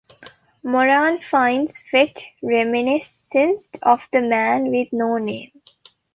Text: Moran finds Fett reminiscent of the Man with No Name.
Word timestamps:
Moran 0.63 1.19
finds 1.21 1.77
Fett 1.77 2.23
reminiscent 2.41 3.77
of 3.83 3.99
the 4.11 4.19
Man 4.19 4.71
with 4.71 4.87
No 4.91 5.19
Name. 5.19 5.51